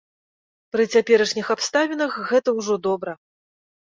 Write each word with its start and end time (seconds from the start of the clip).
Пры 0.75 0.83
цяперашніх 0.93 1.51
абставінах, 1.55 2.15
гэта 2.31 2.49
ўжо 2.61 2.79
добра. 2.89 3.13